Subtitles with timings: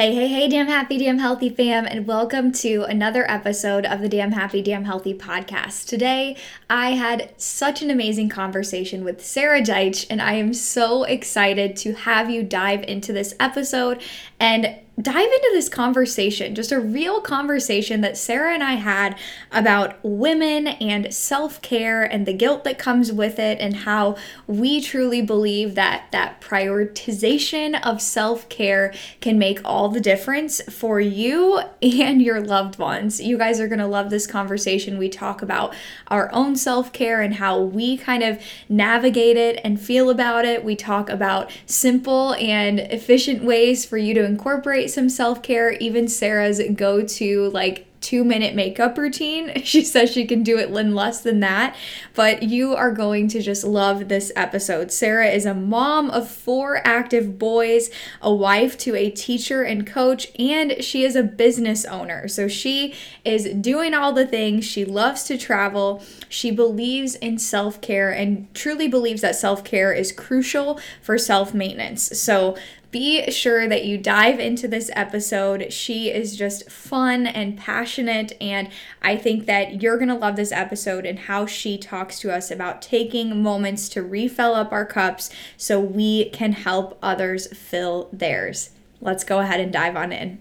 [0.00, 4.08] Hey, hey, hey, damn happy, damn healthy fam, and welcome to another episode of the
[4.08, 5.86] Damn Happy, Damn Healthy podcast.
[5.86, 6.38] Today,
[6.70, 11.92] I had such an amazing conversation with Sarah Deitch, and I am so excited to
[11.92, 14.00] have you dive into this episode
[14.40, 19.16] and dive into this conversation, just a real conversation that Sarah and I had
[19.52, 24.80] about women and self care and the guilt that comes with it, and how we
[24.80, 31.60] truly believe that that prioritization of self care can make all the difference for you
[31.82, 33.20] and your loved ones.
[33.20, 34.98] You guys are going to love this conversation.
[34.98, 35.74] We talk about
[36.08, 40.64] our own self care and how we kind of navigate it and feel about it.
[40.64, 45.72] We talk about simple and efficient ways for you to incorporate some self care.
[45.72, 49.52] Even Sarah's go to like two minute makeup routine.
[49.70, 51.76] She says she can do it in less than that,
[52.14, 54.90] but you are going to just love this episode.
[54.90, 57.88] Sarah is a mom of four active boys,
[58.20, 62.26] a wife to a teacher and coach, and she is a business owner.
[62.26, 62.94] So she
[63.24, 64.64] is doing all the things.
[64.64, 66.02] She loves to travel.
[66.28, 71.54] She believes in self care and truly believes that self care is crucial for self
[71.54, 72.18] maintenance.
[72.18, 72.56] So
[72.90, 75.72] be sure that you dive into this episode.
[75.72, 78.68] She is just fun and passionate, and
[79.00, 82.82] I think that you're to love this episode and how she talks to us about
[82.82, 88.70] taking moments to refill up our cups so we can help others fill theirs.
[89.00, 90.38] Let's go ahead and dive on in.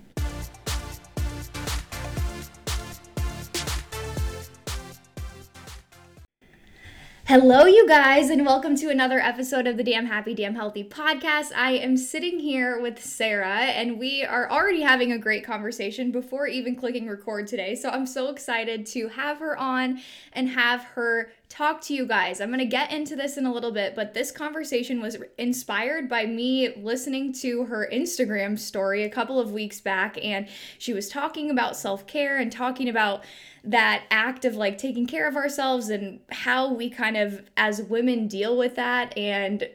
[7.29, 11.51] Hello, you guys, and welcome to another episode of the Damn Happy, Damn Healthy podcast.
[11.55, 16.47] I am sitting here with Sarah, and we are already having a great conversation before
[16.47, 17.75] even clicking record today.
[17.75, 19.99] So I'm so excited to have her on
[20.33, 22.39] and have her talk to you guys.
[22.39, 26.07] I'm going to get into this in a little bit, but this conversation was inspired
[26.07, 31.09] by me listening to her Instagram story a couple of weeks back, and she was
[31.09, 33.25] talking about self care and talking about
[33.63, 38.27] that act of like taking care of ourselves and how we kind of as women
[38.27, 39.67] deal with that and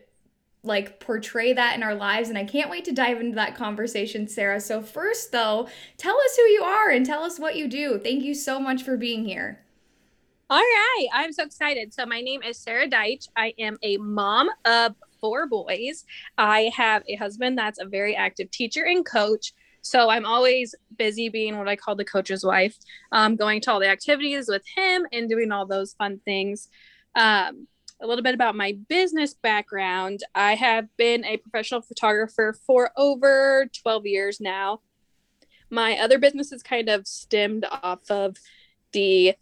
[0.63, 4.27] like portray that in our lives and I can't wait to dive into that conversation
[4.27, 4.61] Sarah.
[4.61, 5.69] So first though,
[5.99, 7.99] tell us who you are and tell us what you do.
[7.99, 9.64] Thank you so much for being here.
[10.55, 11.93] All right, I'm so excited.
[11.93, 13.27] So my name is Sarah Deitch.
[13.37, 16.05] I am a mom of four boys.
[16.39, 19.53] I have a husband that's a very active teacher and coach.
[19.83, 22.77] So I'm always busy being what I call the coach's wife,
[23.11, 26.69] um, going to all the activities with him and doing all those fun things.
[27.17, 27.67] Um,
[28.01, 30.21] a little bit about my business background.
[30.37, 34.83] I have been a professional photographer for over 12 years now.
[35.69, 38.37] My other businesses kind of stemmed off of
[38.93, 39.35] the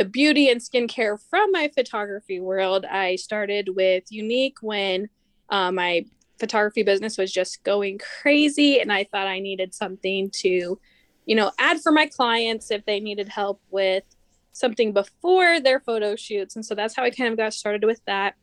[0.00, 2.86] the beauty and skincare from my photography world.
[2.86, 5.10] I started with Younique when
[5.50, 6.06] uh, my
[6.38, 10.80] photography business was just going crazy and I thought I needed something to,
[11.26, 14.04] you know, add for my clients if they needed help with
[14.52, 16.56] something before their photo shoots.
[16.56, 18.36] And so that's how I kind of got started with that.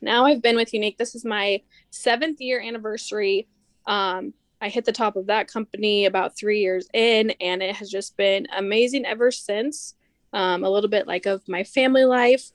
[0.00, 0.98] Now I've been with Younique.
[0.98, 3.48] This is my seventh year anniversary.
[3.88, 7.90] Um, I hit the top of that company about three years in, and it has
[7.90, 9.96] just been amazing ever since.
[10.36, 12.52] Um, a little bit like of my family life.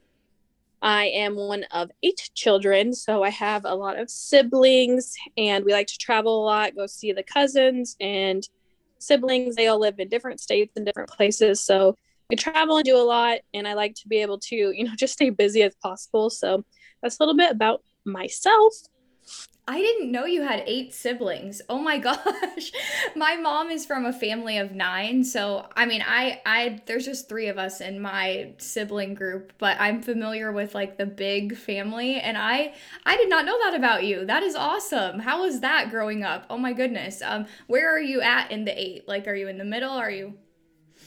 [0.83, 5.73] I am one of eight children, so I have a lot of siblings, and we
[5.73, 8.47] like to travel a lot, go see the cousins and
[8.99, 9.55] siblings.
[9.55, 11.97] They all live in different states and different places, so
[12.29, 13.39] we travel and do a lot.
[13.51, 16.29] And I like to be able to, you know, just stay busy as possible.
[16.29, 16.63] So
[17.01, 18.73] that's a little bit about myself.
[19.67, 21.61] I didn't know you had eight siblings.
[21.69, 22.71] Oh my gosh.
[23.15, 27.29] my mom is from a family of 9, so I mean, I I there's just
[27.29, 32.15] 3 of us in my sibling group, but I'm familiar with like the big family
[32.19, 32.73] and I
[33.05, 34.25] I did not know that about you.
[34.25, 35.19] That is awesome.
[35.19, 36.45] How was that growing up?
[36.49, 37.21] Oh my goodness.
[37.21, 39.07] Um where are you at in the 8?
[39.07, 39.91] Like are you in the middle?
[39.91, 40.33] Are you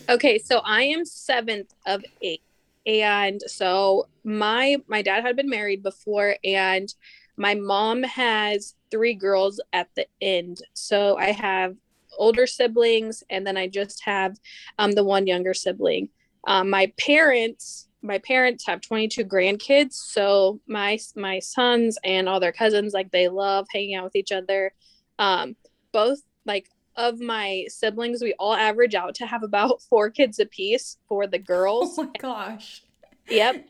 [0.09, 2.43] Okay, so I am 7th of 8.
[2.87, 6.93] And so my my dad had been married before and
[7.37, 10.59] my mom has three girls at the end.
[10.73, 11.77] So I have
[12.17, 14.37] older siblings, and then I just have
[14.79, 16.09] um, the one younger sibling.
[16.47, 22.53] Um, my parents, my parents have 22 grandkids, so my my sons and all their
[22.53, 24.73] cousins like they love hanging out with each other.
[25.19, 25.57] Um,
[25.93, 30.99] both like of my siblings, we all average out to have about four kids apiece
[31.09, 31.99] for the girls.
[31.99, 32.83] Oh my gosh.
[33.29, 33.67] Yep.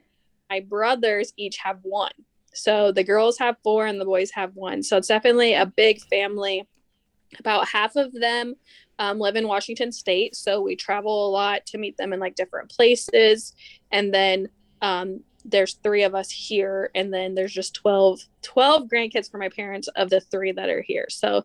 [0.51, 2.11] my brothers each have one.
[2.55, 4.83] So the girls have four and the boys have one.
[4.83, 6.67] So it's definitely a big family.
[7.41, 8.55] About half of them
[8.99, 10.37] um, live in Washington State.
[10.37, 13.55] So we travel a lot to meet them in like different places.
[13.91, 14.49] And then
[14.83, 16.91] um, there's three of us here.
[16.95, 20.83] And then there's just 12, 12 grandkids for my parents of the three that are
[20.83, 21.07] here.
[21.11, 21.45] So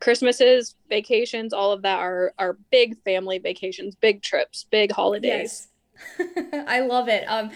[0.00, 5.66] Christmases, vacations, all of that are, are big family vacations, big trips, big holidays.
[5.66, 5.67] Yes.
[6.66, 7.24] I love it.
[7.26, 7.50] Um,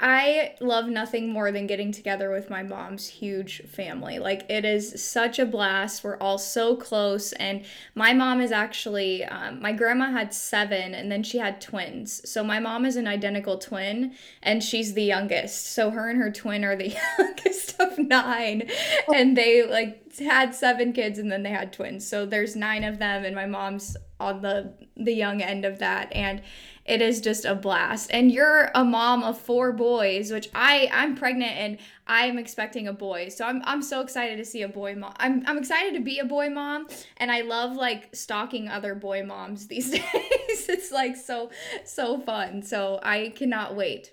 [0.00, 4.20] I love nothing more than getting together with my mom's huge family.
[4.20, 6.04] Like, it is such a blast.
[6.04, 7.32] We're all so close.
[7.32, 7.64] And
[7.96, 12.28] my mom is actually, um, my grandma had seven and then she had twins.
[12.30, 15.72] So, my mom is an identical twin and she's the youngest.
[15.72, 18.70] So, her and her twin are the youngest of nine.
[19.12, 22.06] And they, like, had seven kids and then they had twins.
[22.06, 26.12] So, there's nine of them, and my mom's on the the young end of that
[26.12, 26.42] and
[26.84, 28.10] it is just a blast.
[28.14, 32.92] And you're a mom of four boys which i i'm pregnant and i'm expecting a
[32.92, 33.28] boy.
[33.28, 36.18] So i'm, I'm so excited to see a boy mom I'm, I'm excited to be
[36.18, 36.88] a boy mom
[37.18, 40.68] and i love like stalking other boy moms these days.
[40.68, 41.50] It's like so
[41.84, 42.62] so fun.
[42.62, 44.12] So i cannot wait.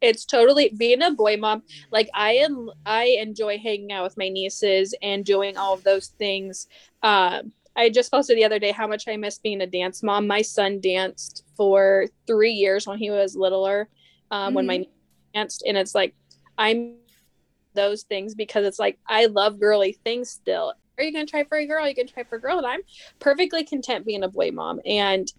[0.00, 4.28] It's totally being a boy mom like i am i enjoy hanging out with my
[4.28, 6.68] nieces and doing all of those things
[7.02, 10.26] um I just posted the other day how much I miss being a dance mom.
[10.26, 13.88] My son danced for three years when he was littler,
[14.32, 14.54] um, mm-hmm.
[14.54, 14.90] when my mm-hmm.
[15.32, 16.14] danced, and it's like
[16.58, 16.96] I'm
[17.74, 20.74] those things because it's like I love girly things still.
[20.98, 21.84] Are you gonna try for a girl?
[21.84, 22.58] Are you gonna try for a girl?
[22.58, 22.80] And I'm
[23.20, 24.80] perfectly content being a boy mom.
[24.84, 25.32] And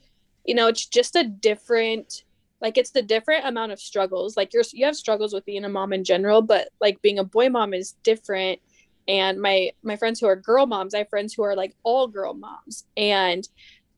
[0.45, 2.24] you know, it's just a different
[2.62, 4.38] like it's the different amount of struggles.
[4.38, 7.24] Like you're you have struggles with being a mom in general, but like being a
[7.25, 8.62] boy mom is different
[9.10, 12.08] and my my friends who are girl moms i have friends who are like all
[12.08, 12.86] girl moms.
[12.96, 13.46] And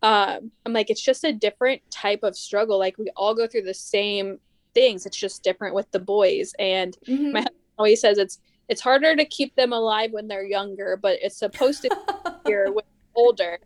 [0.01, 2.79] um, i'm like it's just a different type of struggle.
[2.79, 4.39] Like we all go through the same
[4.73, 5.05] things.
[5.05, 6.53] It's just different with the boys.
[6.57, 7.33] And mm-hmm.
[7.33, 11.17] my husband always says it's it's harder to keep them alive when they're younger but
[11.21, 12.85] it's supposed to be here when
[13.15, 13.59] older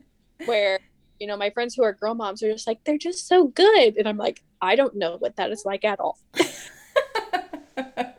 [0.46, 0.80] where
[1.20, 3.98] you know my friends who are girl moms are just like they're just so good.
[3.98, 6.18] And i'm like i don't know what that is like at all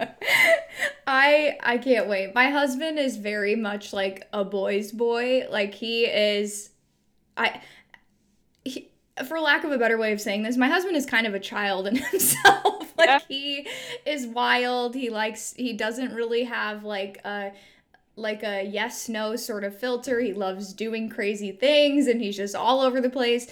[1.06, 2.34] I I can't wait.
[2.34, 5.46] My husband is very much like a boy's boy.
[5.50, 6.70] Like he is
[7.36, 7.60] I
[8.64, 8.90] he,
[9.28, 11.40] for lack of a better way of saying this, my husband is kind of a
[11.40, 12.92] child in himself.
[12.98, 13.18] like yeah.
[13.28, 13.68] he
[14.04, 14.94] is wild.
[14.94, 17.52] He likes he doesn't really have like a
[18.16, 20.20] like a yes no sort of filter.
[20.20, 23.46] He loves doing crazy things and he's just all over the place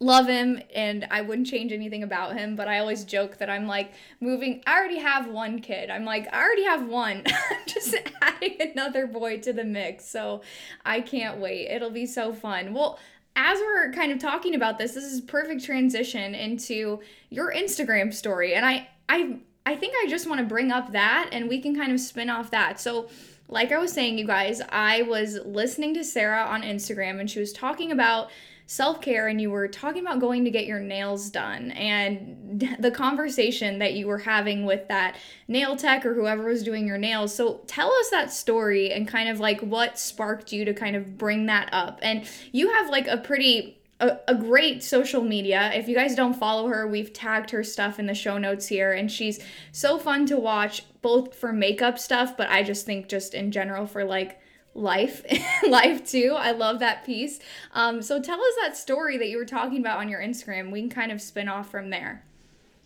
[0.00, 3.66] love him and I wouldn't change anything about him, but I always joke that I'm
[3.66, 5.90] like moving I already have one kid.
[5.90, 7.22] I'm like I already have one.
[7.50, 10.06] I'm just adding another boy to the mix.
[10.06, 10.40] So
[10.84, 11.68] I can't wait.
[11.68, 12.72] It'll be so fun.
[12.72, 12.98] Well,
[13.36, 18.54] as we're kind of talking about this, this is perfect transition into your Instagram story.
[18.54, 19.36] And I I
[19.66, 22.30] I think I just want to bring up that and we can kind of spin
[22.30, 22.80] off that.
[22.80, 23.10] So
[23.48, 27.40] like I was saying, you guys, I was listening to Sarah on Instagram and she
[27.40, 28.30] was talking about
[28.70, 32.90] self care and you were talking about going to get your nails done and the
[32.92, 35.16] conversation that you were having with that
[35.48, 37.34] nail tech or whoever was doing your nails.
[37.34, 41.18] So tell us that story and kind of like what sparked you to kind of
[41.18, 41.98] bring that up.
[42.00, 45.72] And you have like a pretty a, a, great social media.
[45.74, 48.92] If you guys don't follow her, we've tagged her stuff in the show notes here.
[48.92, 49.40] And she's
[49.72, 53.86] so fun to watch, both for makeup stuff, but I just think just in general
[53.86, 54.40] for like
[54.74, 55.24] life
[55.68, 56.34] life too.
[56.36, 57.40] I love that piece.
[57.72, 60.70] Um, so tell us that story that you were talking about on your instagram.
[60.70, 62.24] We can kind of spin off from there.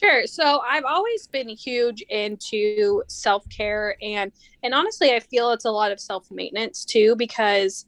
[0.03, 0.27] Sure.
[0.27, 5.93] So i've always been huge into self-care and and honestly i feel it's a lot
[5.93, 7.87] of self-maintenance too because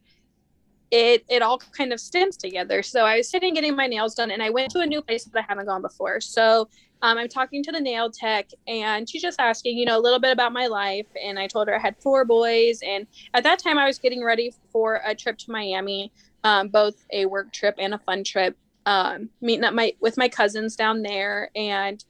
[0.91, 2.83] it it all kind of stems together.
[2.83, 5.25] So i was sitting getting my nails done and i went to a new place
[5.25, 6.21] that i haven't gone before.
[6.21, 6.69] So
[7.03, 10.19] um, I'm talking to the nail tech, and she's just asking, you know, a little
[10.19, 11.07] bit about my life.
[11.23, 14.25] And I told her I had four boys, and at that time I was getting
[14.25, 16.11] ready for a trip to Miami,
[16.45, 20.29] um, both a work trip and a fun trip, um, meeting up my with my
[20.29, 22.05] cousins down there, and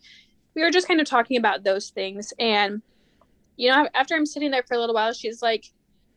[0.55, 2.33] we were just kind of talking about those things.
[2.38, 2.83] And
[3.57, 5.66] you know, after I'm sitting there for a little while, she's like,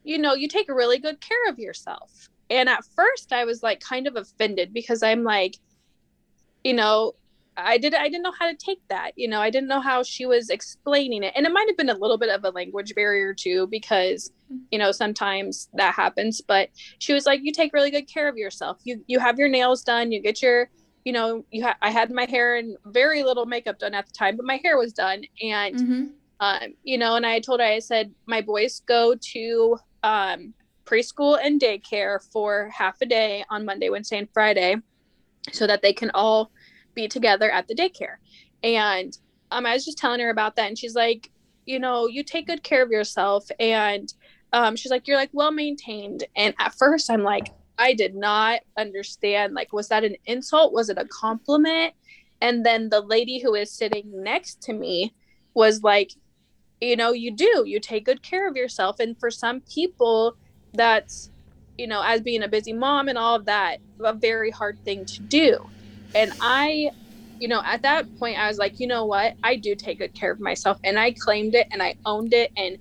[0.03, 2.29] you know, you take really good care of yourself.
[2.49, 5.57] And at first, I was like kind of offended because I'm like,
[6.63, 7.13] you know,
[7.63, 9.11] I did I didn't know how to take that.
[9.15, 11.33] You know, I didn't know how she was explaining it.
[11.35, 14.31] And it might have been a little bit of a language barrier too because
[14.71, 18.37] you know, sometimes that happens, but she was like you take really good care of
[18.37, 18.79] yourself.
[18.83, 20.69] You you have your nails done, you get your
[21.05, 24.11] you know, you ha- I had my hair and very little makeup done at the
[24.11, 26.03] time, but my hair was done and mm-hmm.
[26.39, 30.53] um, you know, and I told her I said my boys go to um
[30.85, 34.77] preschool and daycare for half a day on Monday, Wednesday, and Friday
[35.51, 36.51] so that they can all
[36.95, 38.15] be together at the daycare.
[38.63, 39.17] And
[39.51, 41.31] um, I was just telling her about that, and she's like,
[41.65, 43.47] you know, you take good care of yourself.
[43.59, 44.11] And
[44.53, 46.25] um, she's like, you're like well maintained.
[46.35, 49.53] And at first, I'm like, I did not understand.
[49.53, 50.73] Like, was that an insult?
[50.73, 51.93] Was it a compliment?
[52.41, 55.13] And then the lady who is sitting next to me
[55.53, 56.11] was like,
[56.81, 58.99] you know, you do, you take good care of yourself.
[58.99, 60.35] And for some people,
[60.73, 61.29] that's,
[61.77, 65.05] you know, as being a busy mom and all of that, a very hard thing
[65.05, 65.69] to do.
[66.13, 66.89] And I,
[67.39, 69.33] you know, at that point, I was like, you know what?
[69.43, 70.77] I do take good care of myself.
[70.83, 72.51] And I claimed it and I owned it.
[72.57, 72.77] And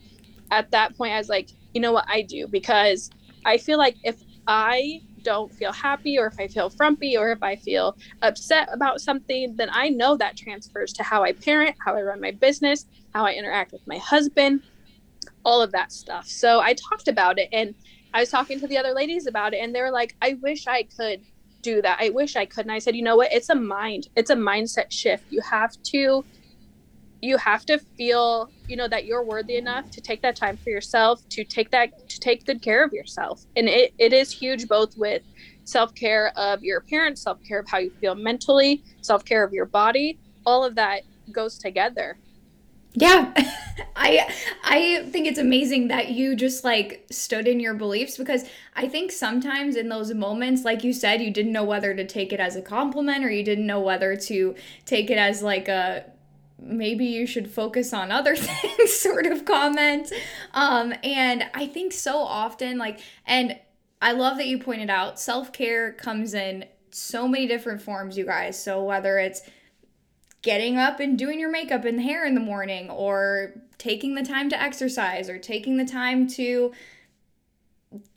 [0.51, 2.07] at that point, I was like, you know what?
[2.09, 3.11] I do because
[3.45, 4.17] I feel like if
[4.47, 9.01] I don't feel happy or if I feel frumpy or if I feel upset about
[9.01, 12.87] something, then I know that transfers to how I parent, how I run my business,
[13.13, 14.63] how I interact with my husband,
[15.45, 16.27] all of that stuff.
[16.27, 17.75] So I talked about it and
[18.15, 20.67] I was talking to the other ladies about it and they were like, I wish
[20.67, 21.21] I could
[21.63, 21.99] do that.
[22.01, 22.65] I wish I could.
[22.65, 23.33] And I said, you know what?
[23.33, 25.25] It's a mind, it's a mindset shift.
[25.31, 26.25] You have to
[27.21, 30.71] you have to feel you know that you're worthy enough to take that time for
[30.71, 34.69] yourself to take that to take good care of yourself and it, it is huge
[34.69, 35.23] both with
[35.65, 40.65] self-care of your appearance self-care of how you feel mentally self-care of your body all
[40.65, 42.17] of that goes together
[42.99, 43.33] yeah.
[43.97, 44.33] I
[44.65, 49.13] i think it's amazing that you just like stood in your beliefs because i think
[49.13, 52.57] sometimes in those moments like you said you didn't know whether to take it as
[52.57, 56.05] a compliment or you didn't know whether to take it as like a
[56.61, 60.13] maybe you should focus on other things sort of comment.
[60.53, 63.59] Um and i think so often like and
[64.03, 68.63] i love that you pointed out self-care comes in so many different forms you guys.
[68.63, 69.43] So whether it's
[70.43, 74.49] getting up and doing your makeup and hair in the morning or taking the time
[74.51, 76.73] to exercise or taking the time to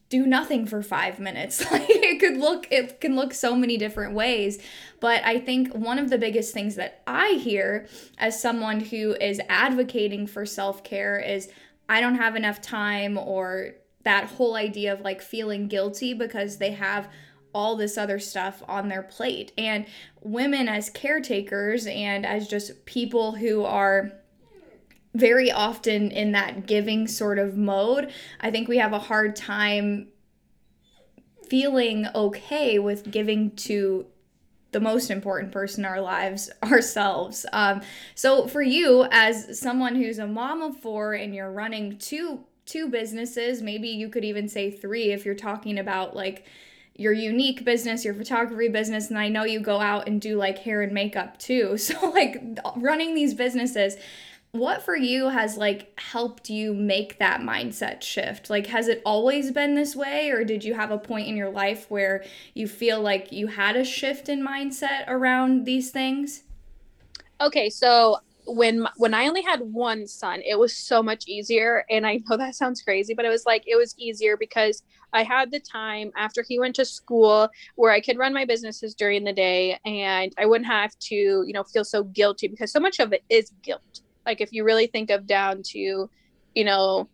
[0.09, 1.63] do nothing for 5 minutes.
[1.71, 4.61] Like it could look it can look so many different ways.
[4.99, 7.87] But I think one of the biggest things that I hear
[8.17, 11.49] as someone who is advocating for self care is
[11.87, 13.73] I don't have enough time, or
[14.03, 17.09] that whole idea of like feeling guilty because they have
[17.53, 19.51] all this other stuff on their plate.
[19.57, 19.85] And
[20.21, 24.11] women, as caretakers and as just people who are
[25.13, 30.07] very often in that giving sort of mode, I think we have a hard time
[31.47, 34.05] feeling okay with giving to
[34.71, 37.45] the most important person in our lives ourselves.
[37.51, 37.81] Um,
[38.15, 42.87] so for you, as someone who's a mom of four and you're running two two
[42.87, 46.45] businesses, maybe you could even say three if you're talking about like
[46.95, 50.59] your Younique business, your photography business, and I know you go out and do like
[50.59, 51.77] hair and makeup too.
[51.77, 52.41] So like
[52.75, 53.97] running these businesses,
[54.51, 59.49] what for you has like helped you make that mindset shift like has it always
[59.51, 63.01] been this way or did you have a point in your life where you feel
[63.01, 66.43] like you had a shift in mindset around these things
[67.39, 72.05] okay so when when i only had one son it was so much easier and
[72.05, 74.83] i know that sounds crazy but it was like it was easier because
[75.13, 78.95] i had the time after he went to school where i could run my businesses
[78.95, 82.79] during the day and i wouldn't have to you know feel so guilty because so
[82.79, 84.01] much of it is guilt.
[84.25, 86.09] Like if you really think of down to
[86.55, 87.09] you know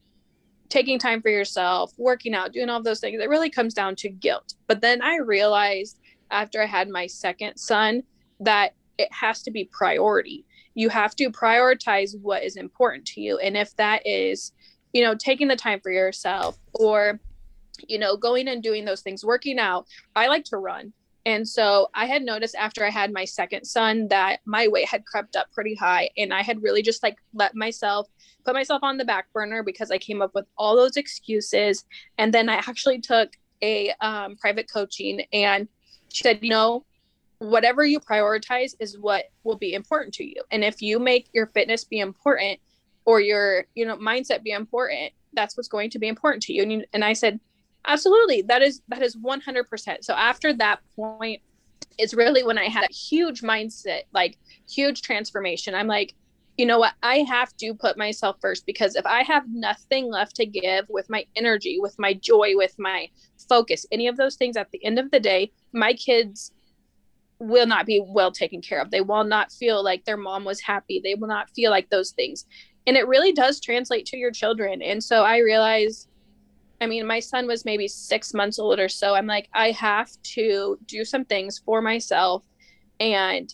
[0.69, 4.09] taking time for yourself working out doing all those things it really comes down to
[4.09, 4.53] guilt.
[4.67, 5.99] But then i realized
[6.31, 8.03] after i had my second son
[8.39, 10.45] that it has to be priority
[10.77, 14.51] you have to prioritize what is important to you and if that is
[14.93, 17.19] you know taking the time for yourself or
[17.87, 20.93] you know going and doing those things working out i like to run
[21.27, 25.05] and so I had noticed after I had my second son that my weight had
[25.05, 26.09] crept up pretty high.
[26.17, 28.07] And I had really just like let myself
[28.45, 31.83] put myself on the back burner because I came up with all those excuses.
[32.17, 35.67] And then I actually took a um, private coaching and
[36.13, 36.85] she said, you know,
[37.39, 40.41] whatever you prioritize is what will be important to you.
[40.51, 42.59] And if you make your fitness be important
[43.05, 46.63] or your, you know, mindset be important, that's what's going to be important to you.
[46.63, 47.39] And, you, and I said,
[47.87, 51.41] absolutely that is that is 100% so after that point
[51.97, 54.37] it's really when i had a huge mindset like
[54.69, 56.13] huge transformation i'm like
[56.57, 60.35] you know what i have to put myself first because if i have nothing left
[60.35, 63.07] to give with my energy with my joy with my
[63.49, 66.51] focus any of those things at the end of the day my kids
[67.39, 70.59] will not be well taken care of they will not feel like their mom was
[70.59, 72.45] happy they will not feel like those things
[72.87, 76.07] and it really does translate to your children and so i realized
[76.79, 79.15] I mean, my son was maybe six months old or so.
[79.15, 82.43] I'm like, I have to do some things for myself.
[82.99, 83.51] And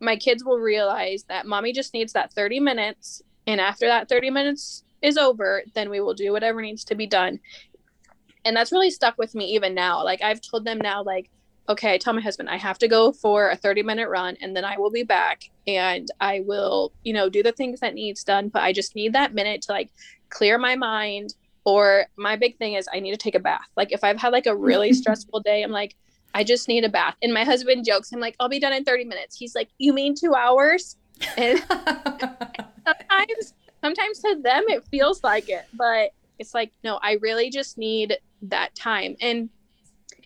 [0.00, 3.20] my kids will realize that mommy just needs that 30 minutes.
[3.46, 7.06] And after that 30 minutes is over, then we will do whatever needs to be
[7.06, 7.38] done.
[8.44, 11.28] and that's really stuck with me even now like i've told them now like
[11.68, 14.56] okay i tell my husband i have to go for a 30 minute run and
[14.56, 18.24] then i will be back and i will you know do the things that needs
[18.24, 19.90] done but i just need that minute to like
[20.30, 21.34] clear my mind
[21.64, 23.68] or my big thing is i need to take a bath.
[23.76, 25.94] Like if i've had like a really stressful day i'm like
[26.34, 27.16] i just need a bath.
[27.22, 29.36] And my husband jokes i'm like i'll be done in 30 minutes.
[29.36, 30.96] He's like you mean two hours?
[31.36, 31.58] And
[32.86, 37.76] sometimes sometimes to them it feels like it but it's like no i really just
[37.76, 39.16] need that time.
[39.20, 39.50] And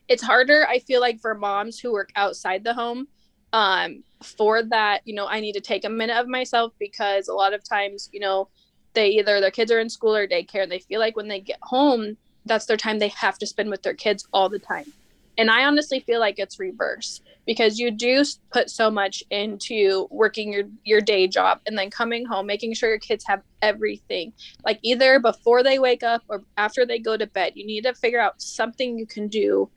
[0.08, 3.06] it's harder i feel like for moms who work outside the home
[3.52, 7.34] um for that you know i need to take a minute of myself because a
[7.34, 8.48] lot of times you know
[8.94, 11.40] they either their kids are in school or daycare and they feel like when they
[11.40, 14.92] get home that's their time they have to spend with their kids all the time.
[15.38, 20.52] And i honestly feel like it's reverse because you do put so much into working
[20.52, 24.32] your your day job and then coming home making sure your kids have everything.
[24.64, 27.94] Like either before they wake up or after they go to bed you need to
[27.94, 29.70] figure out something you can do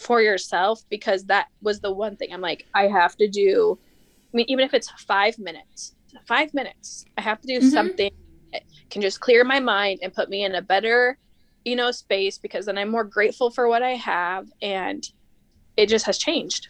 [0.00, 3.78] for yourself because that was the one thing i'm like i have to do
[4.32, 5.94] i mean even if it's five minutes
[6.26, 7.68] five minutes i have to do mm-hmm.
[7.68, 8.10] something
[8.52, 11.18] that can just clear my mind and put me in a better
[11.64, 15.10] you know space because then i'm more grateful for what i have and
[15.76, 16.68] it just has changed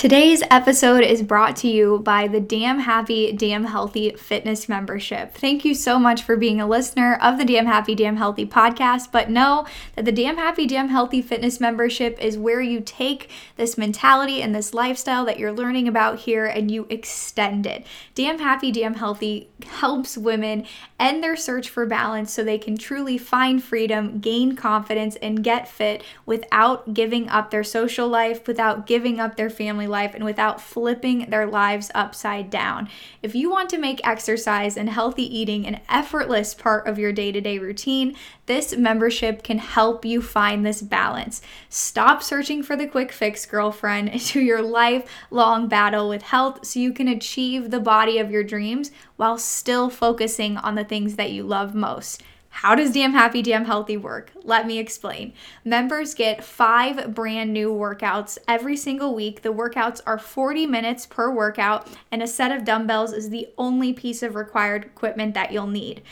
[0.00, 5.34] Today's episode is brought to you by the Damn Happy, Damn Healthy Fitness Membership.
[5.34, 9.12] Thank you so much for being a listener of the Damn Happy, Damn Healthy podcast.
[9.12, 9.66] But know
[9.96, 14.54] that the Damn Happy, Damn Healthy Fitness Membership is where you take this mentality and
[14.54, 17.84] this lifestyle that you're learning about here and you extend it.
[18.14, 20.64] Damn Happy, Damn Healthy helps women
[20.98, 25.68] end their search for balance so they can truly find freedom, gain confidence, and get
[25.68, 30.60] fit without giving up their social life, without giving up their family life and without
[30.60, 32.88] flipping their lives upside down.
[33.22, 37.32] If you want to make exercise and healthy eating an effortless part of your day
[37.32, 38.16] to day routine,
[38.46, 41.42] this membership can help you find this balance.
[41.68, 46.92] Stop searching for the quick fix, girlfriend, to your lifelong battle with health so you
[46.92, 51.42] can achieve the body of your dreams while still focusing on the things that you
[51.42, 52.22] love most.
[52.50, 54.32] How does Damn Happy, Damn Healthy work?
[54.44, 55.32] Let me explain.
[55.64, 59.40] Members get five brand new workouts every single week.
[59.40, 63.94] The workouts are 40 minutes per workout, and a set of dumbbells is the only
[63.94, 66.02] piece of required equipment that you'll need.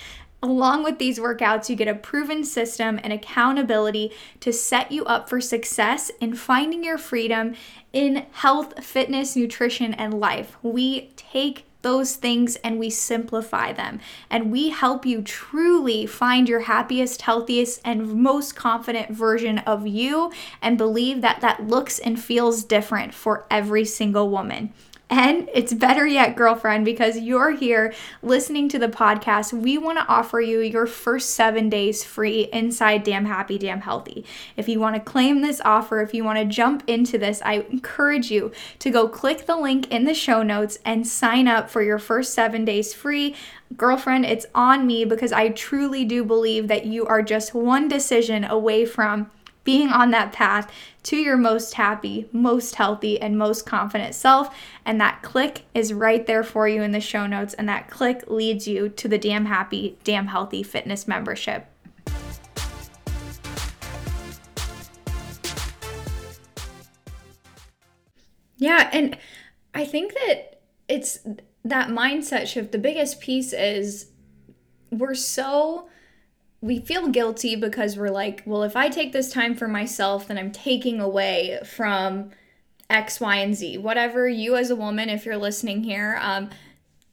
[0.40, 5.28] Along with these workouts, you get a proven system and accountability to set you up
[5.28, 7.56] for success in finding your freedom
[7.92, 10.56] in health, fitness, nutrition, and life.
[10.62, 13.98] We take those things and we simplify them.
[14.28, 20.30] And we help you truly find your happiest, healthiest, and most confident version of you
[20.60, 24.74] and believe that that looks and feels different for every single woman.
[25.10, 29.54] And it's better yet, girlfriend, because you're here listening to the podcast.
[29.54, 34.26] We want to offer you your first seven days free inside Damn Happy, Damn Healthy.
[34.56, 37.64] If you want to claim this offer, if you want to jump into this, I
[37.70, 41.80] encourage you to go click the link in the show notes and sign up for
[41.80, 43.34] your first seven days free.
[43.76, 48.44] Girlfriend, it's on me because I truly do believe that you are just one decision
[48.44, 49.30] away from
[49.68, 54.56] being on that path to your most happy, most healthy, and most confident self.
[54.86, 57.52] And that click is right there for you in the show notes.
[57.52, 61.66] And that click leads you to the Damn Happy, Damn Healthy Fitness membership.
[68.56, 69.18] Yeah, and
[69.74, 71.18] I think that it's
[71.66, 72.72] that mindset shift.
[72.72, 74.06] The biggest piece is
[74.90, 75.90] we're so
[76.60, 80.38] we feel guilty because we're like, well, if I take this time for myself, then
[80.38, 82.30] I'm taking away from
[82.90, 83.78] X, Y, and Z.
[83.78, 86.50] Whatever you as a woman, if you're listening here, um,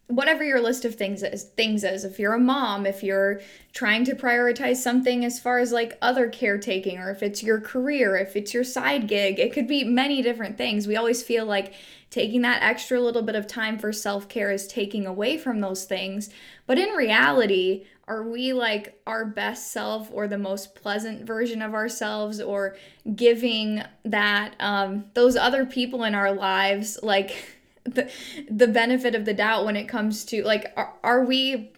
[0.07, 2.03] whatever your list of things is, things is.
[2.03, 3.41] If you're a mom, if you're
[3.73, 8.15] trying to prioritize something as far as like other caretaking, or if it's your career,
[8.15, 10.87] if it's your side gig, it could be many different things.
[10.87, 11.73] We always feel like
[12.11, 15.85] taking that extra little bit of time for self care is taking away from those
[15.85, 16.29] things.
[16.67, 21.73] But in reality, are we like our best self or the most pleasant version of
[21.73, 22.75] ourselves or
[23.15, 28.11] giving that um those other people in our lives like the
[28.49, 31.71] the benefit of the doubt when it comes to like are, are we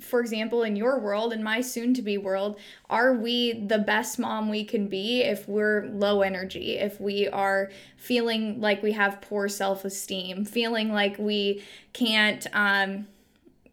[0.00, 2.58] for example in your world in my soon to be world
[2.90, 7.70] are we the best mom we can be if we're low energy if we are
[7.96, 13.06] feeling like we have poor self-esteem feeling like we can't um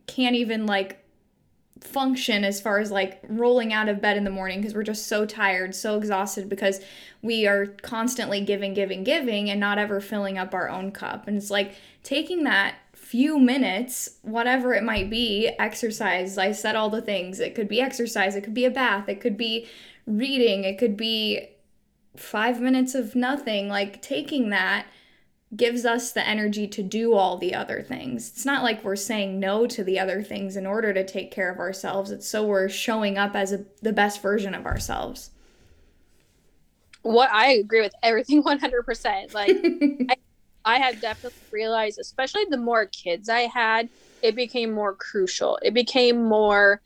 [0.05, 1.03] can't even like
[1.81, 5.07] function as far as like rolling out of bed in the morning because we're just
[5.07, 6.79] so tired, so exhausted because
[7.21, 11.27] we are constantly giving, giving, giving and not ever filling up our own cup.
[11.27, 16.37] And it's like taking that few minutes, whatever it might be, exercise.
[16.37, 17.39] I said all the things.
[17.39, 19.67] It could be exercise, it could be a bath, it could be
[20.05, 21.49] reading, it could be
[22.15, 23.67] five minutes of nothing.
[23.67, 24.85] Like taking that
[25.55, 28.29] gives us the energy to do all the other things.
[28.29, 31.51] It's not like we're saying no to the other things in order to take care
[31.51, 32.11] of ourselves.
[32.11, 35.31] It's so we're showing up as a, the best version of ourselves.
[37.01, 39.33] What I agree with everything 100%.
[39.33, 39.49] Like
[40.09, 40.15] I,
[40.63, 43.89] I have definitely realized, especially the more kids I had,
[44.21, 45.59] it became more crucial.
[45.61, 46.81] It became more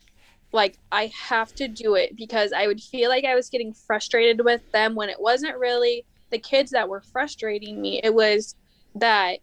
[0.52, 4.44] like I have to do it because I would feel like I was getting frustrated
[4.44, 8.02] with them when it wasn't really the kids that were frustrating me.
[8.04, 8.56] It was
[8.96, 9.40] that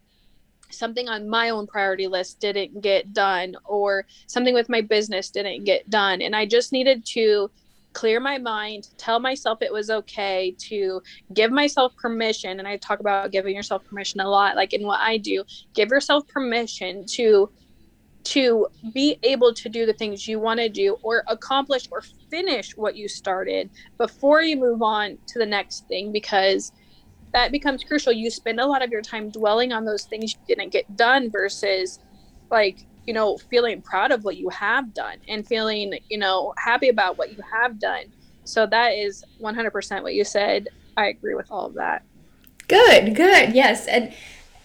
[0.71, 5.65] something on my own priority list didn't get done or something with my business didn't
[5.65, 7.51] get done and I just needed to
[7.93, 11.03] clear my mind, tell myself it was okay to
[11.35, 12.59] give myself permission.
[12.59, 15.91] And I talk about giving yourself permission a lot, like in what I do, give
[15.91, 17.51] yourself permission to
[18.25, 22.77] to be able to do the things you want to do or accomplish or finish
[22.77, 26.73] what you started before you move on to the next thing because
[27.33, 30.55] that becomes crucial you spend a lot of your time dwelling on those things you
[30.55, 31.99] didn't get done versus
[32.51, 36.89] like you know, feeling proud of what you have done and feeling, you know, happy
[36.89, 38.05] about what you have done.
[38.45, 40.69] So that is 100% what you said.
[40.97, 42.05] I agree with all of that.
[42.69, 43.55] Good, good.
[43.55, 43.87] Yes.
[43.87, 44.15] And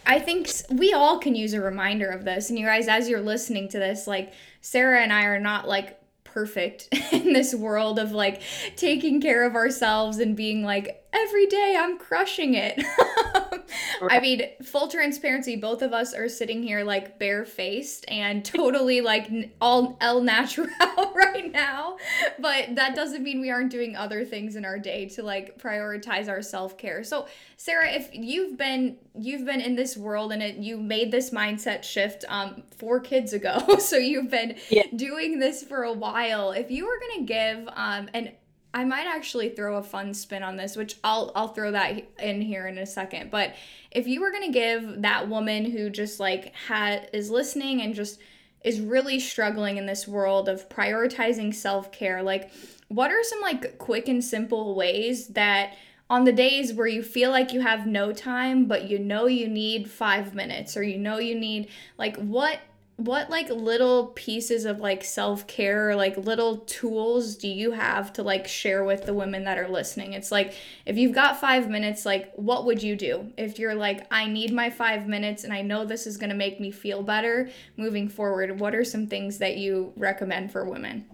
[0.08, 2.50] I think we all can use a reminder of this.
[2.50, 6.00] And you guys, as you're listening to this, like Sarah and I are not like
[6.24, 8.42] perfect in this world of like
[8.78, 12.84] taking care of ourselves and being like every day I'm crushing it.
[14.10, 19.30] I mean, full transparency, both of us are sitting here like barefaced and totally like
[19.60, 20.68] all el natural
[21.16, 21.98] right now.
[22.40, 26.30] But that doesn't mean we aren't doing other things in our day to like prioritize
[26.30, 27.04] our self-care.
[27.04, 27.28] So,
[27.58, 31.84] Sarah, if you've been you've been in this world and it, you made this mindset
[31.84, 33.58] shift um 4 kids ago.
[33.80, 34.84] so you've been yeah.
[34.96, 36.52] doing this for a while.
[36.52, 38.32] If you were going to give um and
[38.74, 42.42] I might actually throw a fun spin on this, which I'll I'll throw that in
[42.42, 43.32] here in a second.
[43.32, 43.56] But
[43.92, 48.20] if you were gonna give that woman who just like had is listening and just
[48.64, 52.52] is really struggling in this world of prioritizing self care, like
[52.90, 55.74] what are some like quick and simple ways that
[56.10, 59.48] on the days where you feel like you have no time, but you know you
[59.48, 62.60] need five minutes or you know you need like what
[62.98, 68.48] what like little pieces of like self-care like little tools do you have to like
[68.48, 70.14] share with the women that are listening?
[70.14, 70.56] It's like
[70.86, 73.32] if you've got five minutes like what would you do?
[73.38, 76.36] If you're like i need my five minutes and i know this is going to
[76.36, 81.06] make me feel better moving forward what are some things that you recommend for women?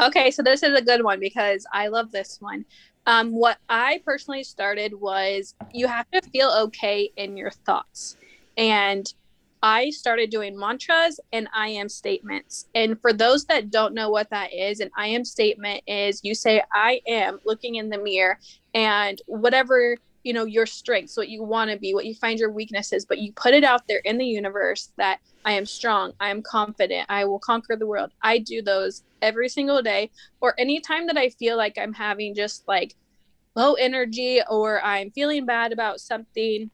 [0.00, 2.64] Okay so this is a good one because i love this one.
[3.04, 8.16] Um, what i personally started was you have to feel okay in your thoughts.
[8.56, 9.12] And
[9.62, 12.66] I started doing mantras and I am statements.
[12.74, 16.34] And for those that don't know what that is, an I am statement is you
[16.34, 18.40] say, I am looking in the mirror
[18.74, 22.50] and whatever, you know, your strengths, what you want to be, what you find your
[22.50, 26.30] weaknesses, but you put it out there in the universe that I am strong, I
[26.30, 28.10] am confident, I will conquer the world.
[28.20, 32.66] I do those every single day or anytime that I feel like I'm having just
[32.66, 32.96] like
[33.54, 36.70] low energy or I'm feeling bad about something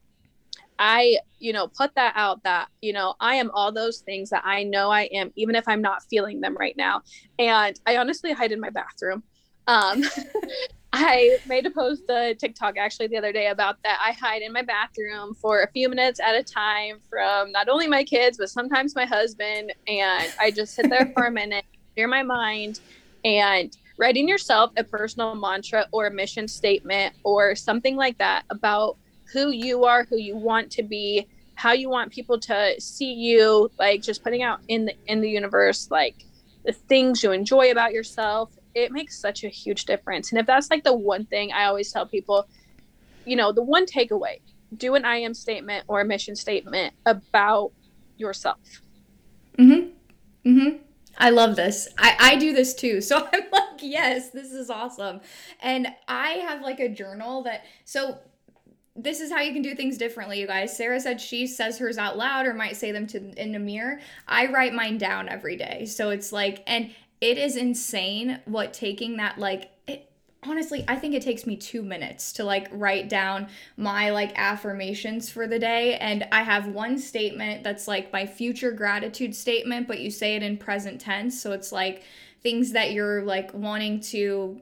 [0.78, 4.42] I, you know, put that out that, you know, I am all those things that
[4.44, 7.02] I know I am, even if I'm not feeling them right now.
[7.38, 9.22] And I honestly hide in my bathroom.
[9.66, 10.04] Um,
[10.92, 13.98] I made a post a TikTok actually the other day about that.
[14.02, 17.86] I hide in my bathroom for a few minutes at a time from not only
[17.86, 19.72] my kids, but sometimes my husband.
[19.86, 21.64] And I just sit there for a minute,
[21.94, 22.80] clear my mind,
[23.24, 28.96] and writing yourself a personal mantra or a mission statement or something like that about
[29.32, 33.70] who you are, who you want to be, how you want people to see you,
[33.78, 36.24] like just putting out in the in the universe like
[36.64, 38.50] the things you enjoy about yourself.
[38.74, 40.30] It makes such a huge difference.
[40.30, 42.46] And if that's like the one thing I always tell people,
[43.24, 44.36] you know, the one takeaway,
[44.76, 47.72] do an I am statement or a mission statement about
[48.16, 48.58] yourself.
[49.58, 49.92] Mhm.
[50.44, 50.80] Mhm.
[51.20, 51.88] I love this.
[51.98, 53.00] I, I do this too.
[53.08, 55.20] So I'm like, yes, this is awesome.
[55.60, 58.18] And I have like a journal that, so
[58.98, 60.76] this is how you can do things differently, you guys.
[60.76, 64.00] Sarah said she says hers out loud or might say them to in the mirror.
[64.26, 65.86] I write mine down every day.
[65.86, 69.70] So it's like and it is insane what taking that like
[70.44, 75.30] honestly, I think it takes me 2 minutes to like write down my like affirmations
[75.30, 80.00] for the day and I have one statement that's like my future gratitude statement, but
[80.00, 81.40] you say it in present tense.
[81.40, 82.02] So it's like
[82.42, 84.60] things that you're like wanting to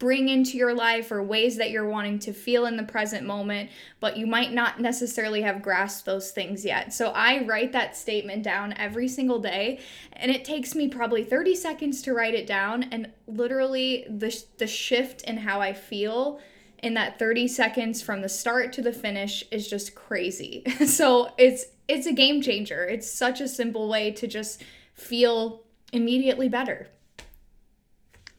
[0.00, 3.70] bring into your life or ways that you're wanting to feel in the present moment,
[4.00, 6.92] but you might not necessarily have grasped those things yet.
[6.92, 9.78] So I write that statement down every single day,
[10.14, 12.84] and it takes me probably 30 seconds to write it down.
[12.84, 16.40] And literally, the, the shift in how I feel
[16.82, 20.64] in that 30 seconds from the start to the finish is just crazy.
[20.86, 22.86] so it's it's a game changer.
[22.86, 24.62] It's such a simple way to just
[24.94, 26.88] feel immediately better.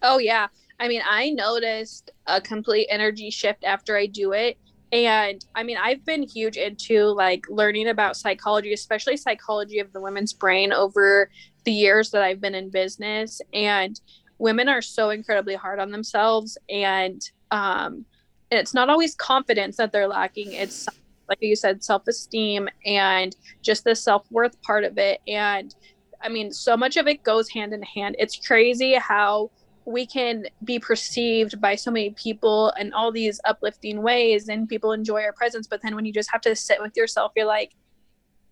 [0.01, 0.47] Oh yeah.
[0.81, 4.57] I mean, I noticed a complete energy shift after I do it.
[4.91, 10.01] And I mean, I've been huge into like learning about psychology, especially psychology of the
[10.01, 11.29] women's brain over
[11.65, 13.41] the years that I've been in business.
[13.53, 14.01] And
[14.39, 16.57] women are so incredibly hard on themselves.
[16.67, 18.03] And um,
[18.49, 20.51] it's not always confidence that they're lacking.
[20.51, 20.89] It's
[21.29, 25.21] like you said, self esteem and just the self worth part of it.
[25.27, 25.75] And
[26.23, 28.15] I mean, so much of it goes hand in hand.
[28.17, 29.51] It's crazy how
[29.85, 34.91] we can be perceived by so many people in all these uplifting ways and people
[34.91, 37.73] enjoy our presence but then when you just have to sit with yourself you're like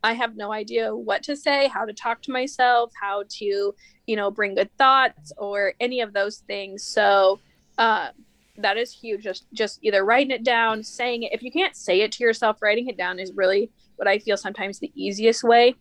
[0.04, 3.74] i have no idea what to say how to talk to myself how to
[4.10, 6.84] you know bring good thoughts or any of those things.
[6.84, 7.40] So
[7.78, 8.10] um,
[8.58, 9.24] that is huge.
[9.24, 11.32] Just just either writing it down saying it.
[11.32, 14.36] If you can't say it to yourself writing it down is really what i feel
[14.36, 15.76] sometimes the easiest way.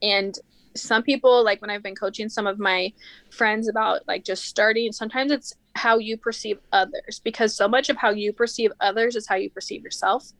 [0.00, 0.34] And
[0.82, 2.92] some people like when i've been coaching some of my
[3.30, 7.96] friends about like just starting sometimes it's how you perceive others because so much of
[7.96, 10.32] how you perceive others is how you perceive yourself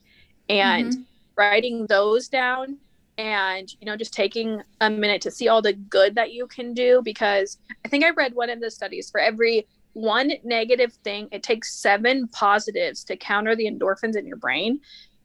[0.49, 1.03] and mm-hmm.
[1.37, 2.79] writing those down
[3.18, 6.75] and you know just taking a minute to see all the good that you can
[6.75, 11.29] do because i think i read one of the studies for every one negative thing
[11.33, 14.79] it takes seven positives to counter the endorphins in your brain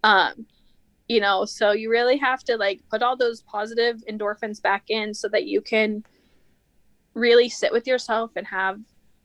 [0.04, 0.46] um,
[1.12, 5.14] you know so you really have to like put all those positive endorphins back in
[5.14, 6.04] so that you can
[7.14, 8.80] really sit with yourself and have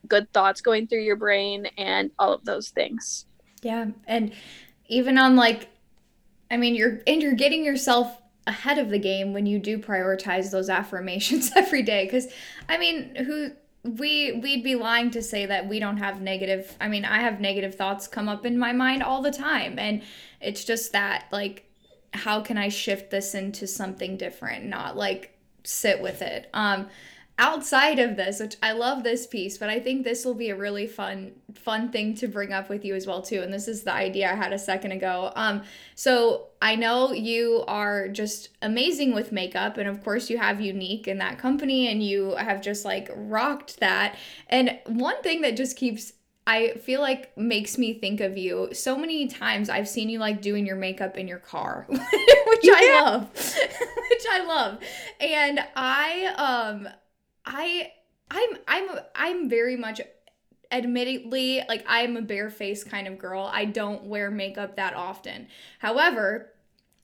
[0.09, 3.27] good thoughts going through your brain and all of those things.
[3.62, 4.33] Yeah and
[4.88, 5.68] even on like
[6.51, 10.51] i mean you're and you're getting yourself ahead of the game when you do prioritize
[10.51, 12.27] those affirmations every day because
[12.68, 13.51] i mean who
[13.83, 17.40] we we'd be lying to say that we don't have negative i mean i have
[17.40, 20.03] negative thoughts come up in my mind all the time and
[20.40, 21.65] it's just that like
[22.16, 26.48] how can I shift this into something different, not like sit with it.
[26.55, 26.88] Um
[27.38, 30.57] outside of this, which I love this piece, but I think this will be a
[30.57, 33.42] really fun fun thing to bring up with you as well too.
[33.42, 35.33] And this is the idea I had a second ago.
[35.37, 35.62] Um
[35.94, 41.09] so I know you are just amazing with makeup and of course you have Younique
[41.09, 44.16] in that company and you have just like rocked that.
[44.48, 46.12] And one thing that just keeps
[46.46, 48.68] I feel like makes me think of you.
[48.72, 52.00] So many times I've seen you like doing your makeup in your car, which
[52.62, 52.74] yeah.
[52.76, 53.30] I love.
[54.11, 54.78] which I love.
[55.20, 56.88] And I um
[57.44, 57.92] I
[58.30, 60.00] I'm I'm I'm very much
[60.70, 63.50] admittedly like I'm a bare face kind of girl.
[63.52, 65.48] I don't wear makeup that often.
[65.80, 66.52] However,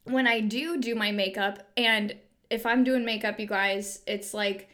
[0.05, 2.15] when I do do my makeup and
[2.49, 4.69] if I'm doing makeup, you guys, it's like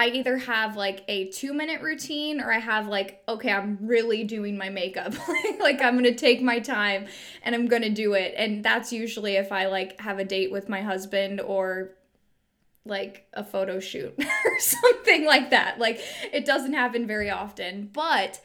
[0.00, 4.24] I either have like a two minute routine or I have like, okay, I'm really
[4.24, 5.12] doing my makeup.
[5.60, 7.06] like I'm gonna take my time
[7.42, 8.32] and I'm gonna do it.
[8.34, 11.90] And that's usually if I like have a date with my husband or
[12.86, 15.78] like a photo shoot or something like that.
[15.78, 16.00] Like
[16.32, 18.40] it doesn't happen very often, but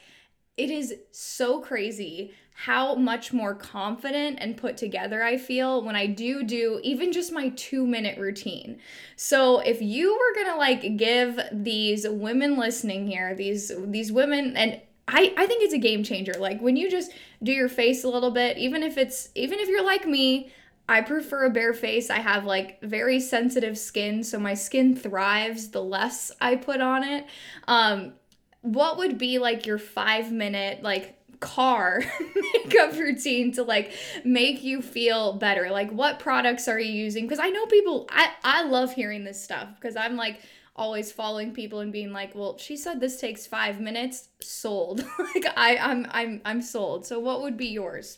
[0.57, 6.07] it is so crazy how much more confident and put together I feel when I
[6.07, 8.79] do do even just my 2 minute routine.
[9.17, 14.55] So if you were going to like give these women listening here, these these women
[14.55, 16.33] and I, I think it's a game changer.
[16.33, 17.11] Like when you just
[17.43, 20.49] do your face a little bit, even if it's even if you're like me,
[20.87, 22.09] I prefer a bare face.
[22.09, 27.03] I have like very sensitive skin, so my skin thrives the less I put on
[27.03, 27.25] it.
[27.67, 28.13] Um,
[28.61, 32.01] what would be like your five minute like car
[32.53, 33.91] makeup routine to like
[34.23, 35.69] make you feel better?
[35.69, 37.25] Like what products are you using?
[37.25, 40.39] Because i know people i i love hearing this stuff because i'm like
[40.75, 45.05] always following people and being like well she said this takes five minutes sold.
[45.36, 47.05] Like i i'm i'm i'm sold.
[47.05, 48.17] So what would be yours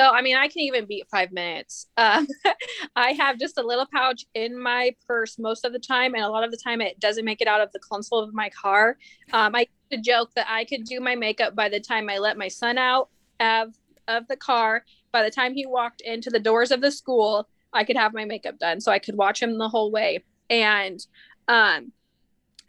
[0.00, 1.86] so, I mean, I can even beat five minutes.
[1.98, 2.26] Um,
[2.96, 6.30] I have just a little pouch in my purse most of the time, and a
[6.30, 8.96] lot of the time it doesn't make it out of the console of my car.
[9.34, 9.66] Um, I
[10.02, 13.10] joke that I could do my makeup by the time I let my son out
[13.40, 13.74] of
[14.08, 14.84] of the car.
[15.12, 18.24] By the time he walked into the doors of the school, I could have my
[18.24, 20.24] makeup done, so I could watch him the whole way.
[20.48, 20.98] And
[21.46, 21.92] um,